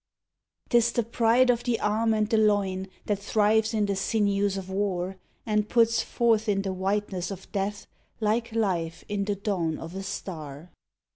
Si 0.01 0.03
THE 0.03 0.77
WILL 0.77 0.81
'Tis 0.81 0.91
the 0.93 1.03
pride 1.03 1.49
of 1.51 1.63
the 1.63 1.79
arm 1.79 2.15
and 2.15 2.27
the 2.27 2.37
loin 2.39 2.87
That 3.05 3.19
thrives 3.19 3.71
in 3.71 3.85
the 3.85 3.95
sinews 3.95 4.57
of 4.57 4.67
war, 4.67 5.17
And 5.45 5.69
puts 5.69 6.01
forth 6.01 6.49
in 6.49 6.63
the 6.63 6.73
whiteness 6.73 7.29
of 7.29 7.51
death 7.51 7.85
Like 8.19 8.51
life 8.51 9.03
in 9.07 9.25
the 9.25 9.35
dawn 9.35 9.77
of 9.77 9.93
a 9.93 10.01
star. 10.01 10.71